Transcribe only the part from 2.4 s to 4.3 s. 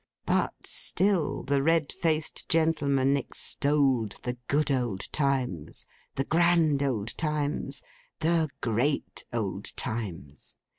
gentleman extolled